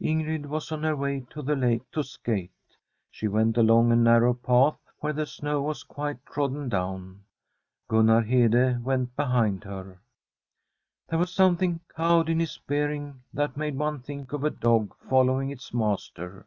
[0.00, 2.50] Ingrid was on her way to the lake to skate.
[3.10, 7.24] She went along a narrow path where the snow was quite trodden down.
[7.86, 9.98] Gunnar Hede went behind her.
[11.10, 15.50] There was something cowed in his bearing that made one think of a dog following
[15.50, 16.46] its master.